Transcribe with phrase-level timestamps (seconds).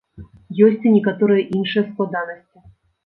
[0.67, 2.57] Ёсць і некаторыя іншыя складанасці.